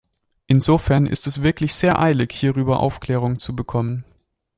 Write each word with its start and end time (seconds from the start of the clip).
Insofern 0.47 1.05
ist 1.05 1.27
es 1.27 1.43
wirklich 1.43 1.75
sehr 1.75 1.99
eilig, 1.99 2.31
hierüber 2.33 2.79
Aufklärung 2.79 3.37
zu 3.37 3.55
bekommen. 3.55 4.03